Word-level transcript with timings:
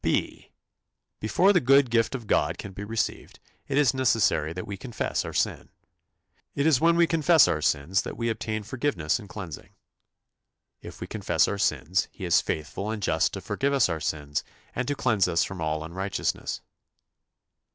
"(b) 0.03 0.49
Before 1.19 1.53
the 1.53 1.59
good 1.59 1.91
gift 1.91 2.15
of 2.15 2.25
God 2.25 2.57
can 2.57 2.71
be 2.73 2.83
received, 2.83 3.39
it 3.67 3.77
is 3.77 3.93
necessary 3.93 4.51
that 4.51 4.65
we 4.65 4.75
confess 4.75 5.23
our 5.23 5.31
sin. 5.31 5.69
It 6.55 6.65
is 6.65 6.81
when 6.81 6.95
we 6.95 7.05
confess 7.05 7.47
our 7.47 7.61
sins 7.61 8.01
that 8.01 8.17
we 8.17 8.27
obtain 8.27 8.63
forgiveness 8.63 9.19
and 9.19 9.29
cleansing. 9.29 9.75
"If 10.81 11.01
we 11.01 11.05
confess 11.05 11.47
our 11.47 11.59
sins, 11.59 12.07
he 12.11 12.25
is 12.25 12.41
faithful 12.41 12.89
and 12.89 13.03
just 13.03 13.33
to 13.33 13.41
forgive 13.41 13.73
us 13.73 13.89
our 13.89 13.99
sins, 14.01 14.43
and 14.73 14.87
to 14.87 14.95
cleanse 14.95 15.27
us 15.27 15.43
from 15.43 15.61
all 15.61 15.83
unrighteousness." 15.83 16.61